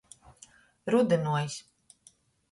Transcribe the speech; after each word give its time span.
Rudynuojs. 0.95 1.55